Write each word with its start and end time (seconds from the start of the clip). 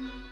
Mm-hmm. 0.00 0.27